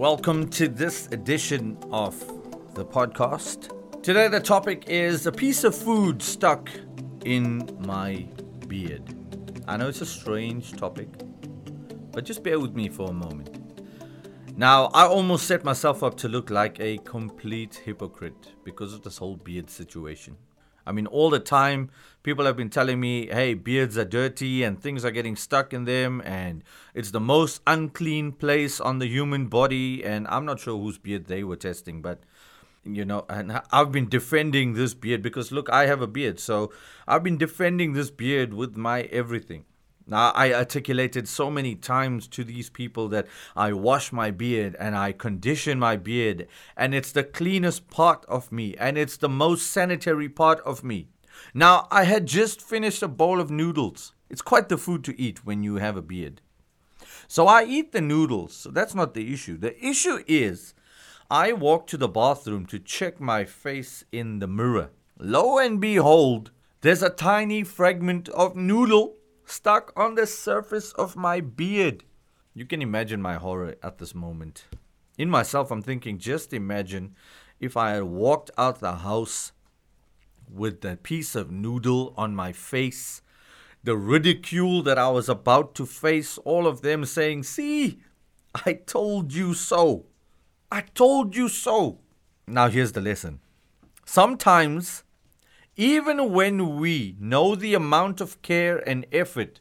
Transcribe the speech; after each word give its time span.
Welcome 0.00 0.48
to 0.52 0.66
this 0.66 1.08
edition 1.12 1.76
of 1.92 2.18
the 2.72 2.86
podcast. 2.86 4.02
Today, 4.02 4.28
the 4.28 4.40
topic 4.40 4.84
is 4.88 5.26
a 5.26 5.30
piece 5.30 5.62
of 5.62 5.74
food 5.74 6.22
stuck 6.22 6.70
in 7.26 7.68
my 7.80 8.26
beard. 8.66 9.02
I 9.68 9.76
know 9.76 9.88
it's 9.88 10.00
a 10.00 10.06
strange 10.06 10.72
topic, 10.72 11.10
but 12.12 12.24
just 12.24 12.42
bear 12.42 12.58
with 12.58 12.74
me 12.74 12.88
for 12.88 13.10
a 13.10 13.12
moment. 13.12 13.54
Now, 14.56 14.86
I 14.94 15.04
almost 15.04 15.46
set 15.46 15.64
myself 15.64 16.02
up 16.02 16.16
to 16.16 16.28
look 16.28 16.48
like 16.48 16.80
a 16.80 16.96
complete 17.04 17.82
hypocrite 17.84 18.54
because 18.64 18.94
of 18.94 19.02
this 19.02 19.18
whole 19.18 19.36
beard 19.36 19.68
situation. 19.68 20.38
I 20.86 20.92
mean, 20.92 21.08
all 21.08 21.28
the 21.28 21.40
time, 21.40 21.90
people 22.22 22.44
have 22.44 22.56
been 22.56 22.70
telling 22.70 23.00
me, 23.00 23.26
hey, 23.26 23.54
beards 23.54 23.96
are 23.96 24.04
dirty 24.04 24.62
and 24.62 24.80
things 24.80 25.04
are 25.04 25.10
getting 25.10 25.36
stuck 25.36 25.72
in 25.72 25.84
them, 25.84 26.22
and 26.24 26.62
it's 26.94 27.10
the 27.10 27.20
most 27.20 27.62
unclean 27.66 28.32
place 28.32 28.80
on 28.80 28.98
the 28.98 29.06
human 29.06 29.46
body. 29.46 30.04
And 30.04 30.26
I'm 30.28 30.44
not 30.44 30.60
sure 30.60 30.78
whose 30.78 30.98
beard 30.98 31.26
they 31.26 31.44
were 31.44 31.56
testing, 31.56 32.02
but 32.02 32.20
you 32.84 33.04
know, 33.04 33.26
and 33.28 33.60
I've 33.70 33.92
been 33.92 34.08
defending 34.08 34.72
this 34.72 34.94
beard 34.94 35.22
because 35.22 35.52
look, 35.52 35.68
I 35.70 35.86
have 35.86 36.00
a 36.00 36.06
beard, 36.06 36.40
so 36.40 36.72
I've 37.06 37.22
been 37.22 37.36
defending 37.36 37.92
this 37.92 38.10
beard 38.10 38.54
with 38.54 38.76
my 38.76 39.02
everything. 39.02 39.64
Now, 40.06 40.32
I 40.34 40.52
articulated 40.52 41.28
so 41.28 41.50
many 41.50 41.76
times 41.76 42.26
to 42.28 42.42
these 42.42 42.68
people 42.68 43.06
that 43.08 43.28
I 43.54 43.72
wash 43.72 44.10
my 44.12 44.32
beard 44.32 44.74
and 44.80 44.96
I 44.96 45.12
condition 45.12 45.78
my 45.78 45.96
beard, 45.96 46.48
and 46.76 46.94
it's 46.94 47.12
the 47.12 47.22
cleanest 47.22 47.88
part 47.90 48.24
of 48.26 48.50
me, 48.50 48.74
and 48.76 48.98
it's 48.98 49.16
the 49.16 49.28
most 49.28 49.68
sanitary 49.68 50.28
part 50.28 50.58
of 50.60 50.82
me. 50.82 51.08
Now, 51.54 51.88
I 51.90 52.04
had 52.04 52.26
just 52.26 52.62
finished 52.62 53.02
a 53.02 53.08
bowl 53.08 53.40
of 53.40 53.50
noodles. 53.50 54.12
It's 54.28 54.42
quite 54.42 54.68
the 54.68 54.78
food 54.78 55.04
to 55.04 55.20
eat 55.20 55.44
when 55.44 55.62
you 55.62 55.76
have 55.76 55.96
a 55.96 56.02
beard. 56.02 56.40
So 57.26 57.46
I 57.46 57.64
eat 57.64 57.92
the 57.92 58.00
noodles. 58.00 58.54
So 58.54 58.70
that's 58.70 58.94
not 58.94 59.14
the 59.14 59.32
issue. 59.32 59.56
The 59.56 59.76
issue 59.84 60.22
is 60.26 60.74
I 61.30 61.52
walk 61.52 61.86
to 61.88 61.96
the 61.96 62.08
bathroom 62.08 62.66
to 62.66 62.78
check 62.78 63.20
my 63.20 63.44
face 63.44 64.04
in 64.10 64.38
the 64.38 64.46
mirror. 64.46 64.90
Lo 65.18 65.58
and 65.58 65.80
behold, 65.80 66.50
there's 66.80 67.02
a 67.02 67.10
tiny 67.10 67.62
fragment 67.62 68.28
of 68.30 68.56
noodle 68.56 69.16
stuck 69.44 69.92
on 69.96 70.14
the 70.14 70.26
surface 70.26 70.92
of 70.92 71.16
my 71.16 71.40
beard. 71.40 72.04
You 72.54 72.66
can 72.66 72.82
imagine 72.82 73.22
my 73.22 73.34
horror 73.34 73.76
at 73.82 73.98
this 73.98 74.14
moment. 74.14 74.64
In 75.18 75.30
myself, 75.30 75.70
I'm 75.70 75.82
thinking, 75.82 76.18
just 76.18 76.52
imagine 76.52 77.14
if 77.60 77.76
I 77.76 77.92
had 77.92 78.04
walked 78.04 78.50
out 78.56 78.80
the 78.80 78.96
house 78.96 79.52
with 80.52 80.80
that 80.82 81.02
piece 81.02 81.34
of 81.34 81.50
noodle 81.50 82.14
on 82.16 82.34
my 82.34 82.52
face, 82.52 83.22
the 83.82 83.96
ridicule 83.96 84.82
that 84.82 84.98
I 84.98 85.08
was 85.08 85.28
about 85.28 85.74
to 85.76 85.86
face, 85.86 86.38
all 86.38 86.66
of 86.66 86.82
them 86.82 87.04
saying, 87.04 87.44
See, 87.44 88.00
I 88.66 88.74
told 88.74 89.32
you 89.32 89.54
so. 89.54 90.06
I 90.70 90.82
told 90.82 91.34
you 91.36 91.48
so. 91.48 92.00
Now, 92.46 92.68
here's 92.68 92.92
the 92.92 93.00
lesson. 93.00 93.40
Sometimes 94.04 95.04
even 95.76 96.32
when 96.32 96.76
we 96.76 97.16
know 97.18 97.54
the 97.54 97.74
amount 97.74 98.20
of 98.20 98.42
care 98.42 98.86
and 98.86 99.06
effort 99.12 99.60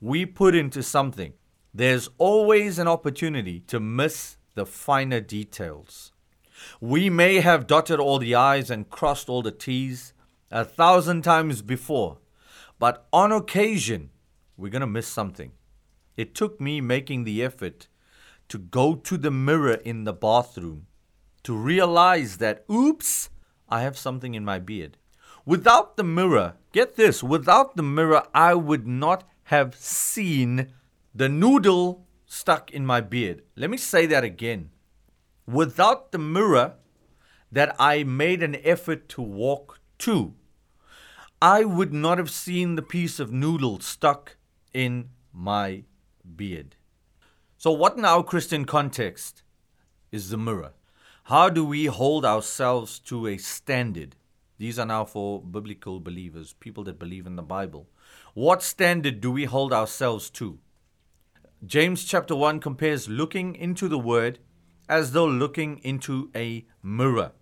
we 0.00 0.24
put 0.24 0.54
into 0.54 0.82
something, 0.82 1.32
there's 1.74 2.08
always 2.18 2.78
an 2.78 2.86
opportunity 2.86 3.60
to 3.60 3.80
miss 3.80 4.36
the 4.54 4.64
finer 4.64 5.20
details. 5.20 6.12
We 6.80 7.10
may 7.10 7.40
have 7.40 7.66
dotted 7.66 7.98
all 7.98 8.18
the 8.18 8.34
I's 8.34 8.70
and 8.70 8.88
crossed 8.88 9.28
all 9.28 9.42
the 9.42 9.50
T's 9.50 10.12
a 10.50 10.64
thousand 10.64 11.22
times 11.22 11.62
before, 11.62 12.18
but 12.78 13.06
on 13.12 13.32
occasion, 13.32 14.10
we're 14.56 14.70
going 14.70 14.80
to 14.80 14.86
miss 14.86 15.08
something. 15.08 15.52
It 16.16 16.34
took 16.34 16.60
me 16.60 16.80
making 16.80 17.24
the 17.24 17.42
effort 17.42 17.88
to 18.48 18.58
go 18.58 18.94
to 18.94 19.16
the 19.16 19.30
mirror 19.30 19.74
in 19.74 20.04
the 20.04 20.12
bathroom 20.12 20.86
to 21.42 21.54
realize 21.54 22.38
that, 22.38 22.64
oops, 22.70 23.30
I 23.68 23.82
have 23.82 23.98
something 23.98 24.34
in 24.34 24.44
my 24.44 24.58
beard. 24.58 24.96
Without 25.44 25.96
the 25.96 26.04
mirror, 26.04 26.54
get 26.72 26.96
this, 26.96 27.22
without 27.22 27.76
the 27.76 27.82
mirror, 27.82 28.24
I 28.34 28.54
would 28.54 28.86
not 28.86 29.24
have 29.44 29.76
seen 29.76 30.72
the 31.14 31.28
noodle 31.28 32.06
stuck 32.26 32.72
in 32.72 32.84
my 32.84 33.00
beard. 33.00 33.42
Let 33.54 33.70
me 33.70 33.76
say 33.76 34.06
that 34.06 34.24
again. 34.24 34.70
Without 35.46 36.10
the 36.10 36.18
mirror 36.18 36.74
that 37.52 37.76
I 37.78 38.02
made 38.02 38.42
an 38.42 38.56
effort 38.64 39.08
to 39.10 39.22
walk 39.22 39.78
to, 39.98 40.34
I 41.40 41.64
would 41.64 41.92
not 41.92 42.16
have 42.16 42.30
seen 42.30 42.76
the 42.76 42.82
piece 42.82 43.20
of 43.20 43.30
noodle 43.30 43.80
stuck 43.80 44.36
in 44.72 45.10
my 45.34 45.84
beard. 46.34 46.76
So, 47.58 47.70
what 47.72 47.98
in 47.98 48.06
our 48.06 48.22
Christian 48.22 48.64
context 48.64 49.42
is 50.10 50.30
the 50.30 50.38
mirror? 50.38 50.72
How 51.24 51.50
do 51.50 51.64
we 51.64 51.86
hold 51.86 52.24
ourselves 52.24 52.98
to 53.00 53.26
a 53.26 53.36
standard? 53.36 54.16
These 54.58 54.78
are 54.78 54.86
now 54.86 55.04
for 55.04 55.42
biblical 55.42 56.00
believers, 56.00 56.54
people 56.54 56.84
that 56.84 56.98
believe 56.98 57.26
in 57.26 57.36
the 57.36 57.42
Bible. 57.42 57.88
What 58.32 58.62
standard 58.62 59.20
do 59.20 59.30
we 59.30 59.44
hold 59.44 59.72
ourselves 59.72 60.30
to? 60.30 60.58
James 61.64 62.04
chapter 62.04 62.34
1 62.34 62.60
compares 62.60 63.08
looking 63.08 63.54
into 63.56 63.88
the 63.88 63.98
Word 63.98 64.38
as 64.88 65.12
though 65.12 65.26
looking 65.26 65.78
into 65.78 66.30
a 66.34 66.64
mirror. 66.82 67.32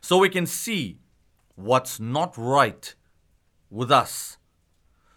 So 0.00 0.18
we 0.18 0.28
can 0.28 0.46
see 0.46 0.98
what's 1.54 2.00
not 2.00 2.36
right 2.36 2.94
with 3.70 3.90
us. 3.90 4.38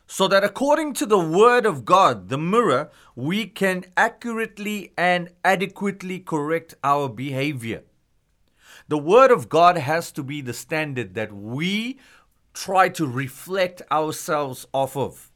So 0.08 0.28
that 0.28 0.44
according 0.44 0.94
to 0.96 1.06
the 1.06 1.20
Word 1.20 1.66
of 1.66 1.84
God, 1.84 2.30
the 2.30 2.38
mirror, 2.38 2.92
we 3.16 3.48
can 3.48 3.86
accurately 3.98 4.94
and 4.98 5.30
adequately 5.44 6.20
correct 6.20 6.76
our 6.84 7.10
behavior. 7.10 7.84
The 8.88 9.00
Word 9.00 9.32
of 9.32 9.50
God 9.50 9.78
has 9.78 10.12
to 10.12 10.22
be 10.22 10.42
the 10.42 10.54
standard 10.54 11.16
that 11.16 11.34
we 11.34 12.00
try 12.54 12.88
to 12.90 13.08
reflect 13.08 13.82
ourselves 13.92 14.68
off 14.74 14.96
of. 14.96 15.32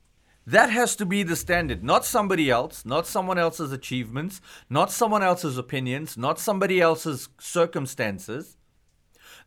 That 0.45 0.69
has 0.69 0.95
to 0.97 1.05
be 1.05 1.23
the 1.23 1.35
standard, 1.35 1.83
not 1.83 2.05
somebody 2.05 2.49
else, 2.49 2.85
not 2.85 3.05
someone 3.05 3.37
else's 3.37 3.71
achievements, 3.71 4.39
not 4.69 4.91
someone 4.91 5.21
else's 5.21 5.57
opinions, 5.57 6.17
not 6.17 6.39
somebody 6.39 6.79
else's 6.79 7.29
circumstances. 7.39 8.57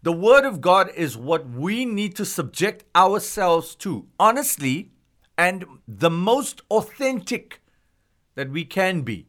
The 0.03 0.13
Word 0.13 0.45
of 0.45 0.61
God 0.61 0.91
is 0.95 1.17
what 1.17 1.49
we 1.49 1.85
need 1.85 2.17
to 2.17 2.25
subject 2.25 2.85
ourselves 2.95 3.75
to, 3.77 4.07
honestly, 4.19 4.91
and 5.39 5.65
the 5.87 6.11
most 6.11 6.63
authentic 6.71 7.61
that 8.35 8.51
we 8.51 8.65
can 8.65 9.03
be. 9.03 9.29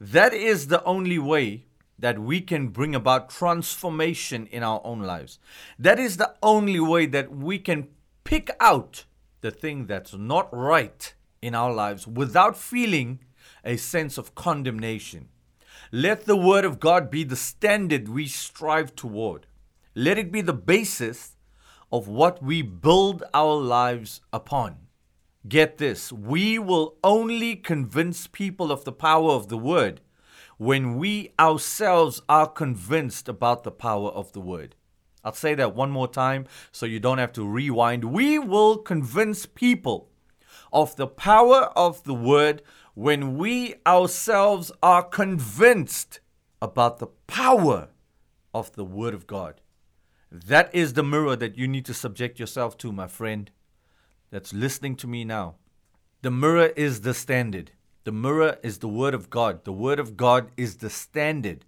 That 0.00 0.34
is 0.34 0.66
the 0.66 0.82
only 0.84 1.18
way 1.18 1.66
that 1.98 2.18
we 2.18 2.40
can 2.40 2.68
bring 2.68 2.94
about 2.94 3.30
transformation 3.30 4.46
in 4.48 4.62
our 4.62 4.80
own 4.84 5.00
lives. 5.00 5.38
That 5.78 5.98
is 5.98 6.16
the 6.16 6.34
only 6.42 6.80
way 6.80 7.06
that 7.06 7.34
we 7.34 7.58
can 7.58 7.88
pick 8.24 8.50
out 8.60 9.04
the 9.40 9.50
thing 9.50 9.86
that's 9.86 10.14
not 10.14 10.48
right 10.52 11.14
in 11.40 11.54
our 11.54 11.72
lives 11.72 12.06
without 12.06 12.56
feeling 12.56 13.20
a 13.64 13.76
sense 13.76 14.18
of 14.18 14.34
condemnation. 14.34 15.28
Let 15.92 16.24
the 16.24 16.36
Word 16.36 16.64
of 16.64 16.80
God 16.80 17.10
be 17.10 17.24
the 17.24 17.36
standard 17.36 18.08
we 18.08 18.26
strive 18.26 18.96
toward. 18.96 19.46
Let 19.94 20.18
it 20.18 20.32
be 20.32 20.40
the 20.40 20.52
basis 20.52 21.36
of 21.92 22.08
what 22.08 22.42
we 22.42 22.62
build 22.62 23.22
our 23.32 23.54
lives 23.54 24.20
upon. 24.32 24.76
Get 25.46 25.78
this, 25.78 26.10
we 26.10 26.58
will 26.58 26.96
only 27.04 27.54
convince 27.54 28.26
people 28.26 28.72
of 28.72 28.84
the 28.84 28.92
power 28.92 29.30
of 29.30 29.48
the 29.48 29.58
Word 29.58 30.00
when 30.56 30.96
we 30.96 31.32
ourselves 31.38 32.22
are 32.28 32.46
convinced 32.46 33.28
about 33.28 33.64
the 33.64 33.70
power 33.70 34.08
of 34.10 34.32
the 34.32 34.40
word. 34.40 34.76
I'll 35.24 35.32
say 35.32 35.54
that 35.54 35.74
one 35.74 35.90
more 35.90 36.08
time 36.08 36.46
so 36.70 36.86
you 36.86 37.00
don't 37.00 37.18
have 37.18 37.32
to 37.32 37.46
rewind. 37.46 38.04
We 38.04 38.38
will 38.38 38.78
convince 38.78 39.46
people 39.46 40.10
of 40.72 40.96
the 40.96 41.06
power 41.06 41.70
of 41.76 42.04
the 42.04 42.14
word 42.14 42.62
when 42.94 43.36
we 43.36 43.74
ourselves 43.86 44.70
are 44.82 45.02
convinced 45.02 46.20
about 46.60 46.98
the 46.98 47.08
power 47.26 47.88
of 48.52 48.72
the 48.72 48.84
word 48.84 49.14
of 49.14 49.26
God. 49.26 49.60
That 50.34 50.74
is 50.74 50.94
the 50.94 51.04
mirror 51.04 51.36
that 51.36 51.56
you 51.56 51.68
need 51.68 51.84
to 51.84 51.94
subject 51.94 52.40
yourself 52.40 52.76
to, 52.78 52.90
my 52.90 53.06
friend, 53.06 53.52
that's 54.32 54.52
listening 54.52 54.96
to 54.96 55.06
me 55.06 55.24
now. 55.24 55.54
The 56.22 56.30
mirror 56.32 56.72
is 56.74 57.02
the 57.02 57.14
standard. 57.14 57.70
The 58.02 58.10
mirror 58.10 58.58
is 58.60 58.78
the 58.78 58.88
Word 58.88 59.14
of 59.14 59.30
God. 59.30 59.62
The 59.62 59.72
Word 59.72 60.00
of 60.00 60.16
God 60.16 60.50
is 60.56 60.78
the 60.78 60.90
standard 60.90 61.64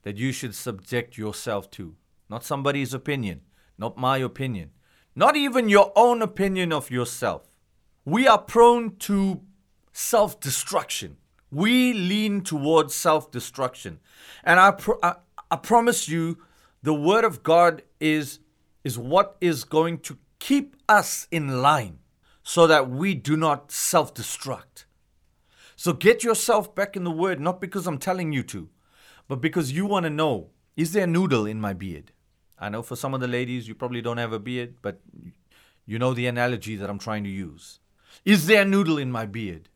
that 0.00 0.16
you 0.16 0.32
should 0.32 0.54
subject 0.54 1.18
yourself 1.18 1.70
to. 1.72 1.94
Not 2.30 2.42
somebody's 2.42 2.94
opinion, 2.94 3.42
not 3.76 3.98
my 3.98 4.16
opinion, 4.16 4.70
not 5.14 5.36
even 5.36 5.68
your 5.68 5.92
own 5.94 6.22
opinion 6.22 6.72
of 6.72 6.90
yourself. 6.90 7.42
We 8.06 8.26
are 8.26 8.38
prone 8.38 8.96
to 9.00 9.42
self 9.92 10.40
destruction. 10.40 11.18
We 11.50 11.92
lean 11.92 12.40
towards 12.40 12.94
self 12.94 13.30
destruction. 13.30 13.98
And 14.42 14.58
I, 14.58 14.72
I, 15.02 15.16
I 15.50 15.56
promise 15.56 16.08
you, 16.08 16.38
the 16.82 16.94
Word 16.94 17.24
of 17.24 17.42
God 17.42 17.82
is, 18.00 18.40
is 18.84 18.98
what 18.98 19.36
is 19.40 19.64
going 19.64 19.98
to 20.00 20.18
keep 20.38 20.76
us 20.88 21.26
in 21.30 21.62
line 21.62 21.98
so 22.42 22.66
that 22.66 22.88
we 22.88 23.14
do 23.14 23.36
not 23.36 23.72
self 23.72 24.14
destruct. 24.14 24.84
So 25.74 25.92
get 25.92 26.24
yourself 26.24 26.74
back 26.74 26.96
in 26.96 27.04
the 27.04 27.10
Word, 27.10 27.40
not 27.40 27.60
because 27.60 27.86
I'm 27.86 27.98
telling 27.98 28.32
you 28.32 28.42
to, 28.44 28.68
but 29.28 29.40
because 29.40 29.72
you 29.72 29.86
want 29.86 30.04
to 30.04 30.10
know 30.10 30.50
is 30.76 30.92
there 30.92 31.04
a 31.04 31.06
noodle 31.06 31.46
in 31.46 31.60
my 31.60 31.72
beard? 31.72 32.12
I 32.58 32.68
know 32.68 32.82
for 32.82 32.96
some 32.96 33.14
of 33.14 33.20
the 33.20 33.28
ladies, 33.28 33.66
you 33.66 33.74
probably 33.74 34.02
don't 34.02 34.18
have 34.18 34.32
a 34.32 34.38
beard, 34.38 34.76
but 34.82 35.00
you 35.86 35.98
know 35.98 36.14
the 36.14 36.26
analogy 36.26 36.76
that 36.76 36.88
I'm 36.88 36.98
trying 36.98 37.24
to 37.24 37.30
use. 37.30 37.80
Is 38.24 38.46
there 38.46 38.62
a 38.62 38.64
noodle 38.64 38.98
in 38.98 39.10
my 39.10 39.26
beard? 39.26 39.68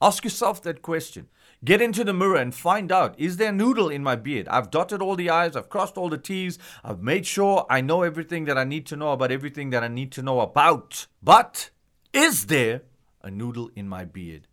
Ask 0.00 0.24
yourself 0.24 0.62
that 0.62 0.82
question. 0.82 1.28
Get 1.66 1.82
into 1.82 2.04
the 2.04 2.12
mirror 2.12 2.36
and 2.36 2.54
find 2.54 2.92
out 2.92 3.18
is 3.18 3.38
there 3.38 3.48
a 3.48 3.52
noodle 3.52 3.88
in 3.88 4.04
my 4.04 4.14
beard? 4.14 4.46
I've 4.46 4.70
dotted 4.70 5.02
all 5.02 5.16
the 5.16 5.30
I's, 5.30 5.56
I've 5.56 5.68
crossed 5.68 5.98
all 5.98 6.08
the 6.08 6.16
T's, 6.16 6.60
I've 6.84 7.02
made 7.02 7.26
sure 7.26 7.66
I 7.68 7.80
know 7.80 8.04
everything 8.04 8.44
that 8.44 8.56
I 8.56 8.62
need 8.62 8.86
to 8.86 8.96
know 8.96 9.10
about 9.10 9.32
everything 9.32 9.70
that 9.70 9.82
I 9.82 9.88
need 9.88 10.12
to 10.12 10.22
know 10.22 10.38
about. 10.42 11.08
But 11.20 11.70
is 12.12 12.46
there 12.46 12.82
a 13.20 13.32
noodle 13.32 13.72
in 13.74 13.88
my 13.88 14.04
beard? 14.04 14.46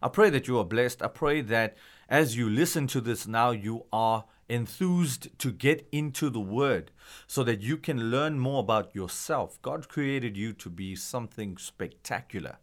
I 0.00 0.10
pray 0.10 0.30
that 0.30 0.46
you 0.46 0.60
are 0.60 0.64
blessed. 0.64 1.02
I 1.02 1.08
pray 1.08 1.40
that 1.40 1.76
as 2.08 2.36
you 2.36 2.48
listen 2.48 2.86
to 2.86 3.00
this 3.00 3.26
now, 3.26 3.50
you 3.50 3.86
are 3.92 4.26
enthused 4.48 5.36
to 5.40 5.50
get 5.50 5.88
into 5.90 6.30
the 6.30 6.38
Word 6.38 6.92
so 7.26 7.42
that 7.42 7.62
you 7.62 7.78
can 7.78 8.12
learn 8.12 8.38
more 8.38 8.60
about 8.60 8.94
yourself. 8.94 9.60
God 9.60 9.88
created 9.88 10.36
you 10.36 10.52
to 10.52 10.70
be 10.70 10.94
something 10.94 11.56
spectacular 11.56 12.58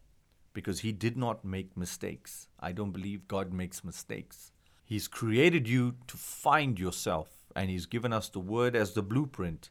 because 0.57 0.79
He 0.79 0.91
did 0.91 1.15
not 1.15 1.45
make 1.45 1.77
mistakes. 1.77 2.47
I 2.59 2.71
don't 2.71 2.89
believe 2.89 3.27
God 3.27 3.53
makes 3.53 3.83
mistakes. 3.83 4.51
He's 4.83 5.07
created 5.07 5.69
you 5.69 5.93
to 6.07 6.17
find 6.17 6.79
yourself, 6.79 7.29
and 7.55 7.69
He's 7.69 7.85
given 7.85 8.11
us 8.11 8.27
the 8.27 8.39
Word 8.39 8.75
as 8.75 8.93
the 8.93 9.03
blueprint 9.03 9.69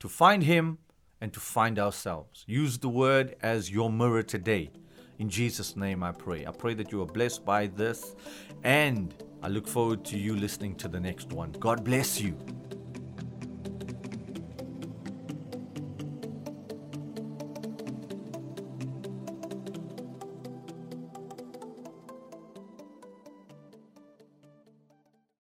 to 0.00 0.08
find 0.08 0.42
Him 0.44 0.78
and 1.20 1.30
to 1.34 1.40
find 1.40 1.78
ourselves. 1.78 2.42
Use 2.46 2.78
the 2.78 2.88
Word 2.88 3.36
as 3.42 3.70
your 3.70 3.92
mirror 3.92 4.22
today. 4.22 4.70
In 5.18 5.28
Jesus' 5.28 5.76
name 5.76 6.02
I 6.02 6.12
pray. 6.12 6.46
I 6.46 6.52
pray 6.52 6.72
that 6.72 6.90
you 6.90 7.02
are 7.02 7.06
blessed 7.18 7.44
by 7.44 7.66
this 7.66 8.16
and 8.62 9.14
I 9.42 9.48
look 9.48 9.68
forward 9.68 10.06
to 10.06 10.18
you 10.18 10.34
listening 10.36 10.74
to 10.76 10.88
the 10.88 11.00
next 11.00 11.34
one. 11.34 11.52
God 11.52 11.84
bless 11.84 12.18
you. 12.18 12.34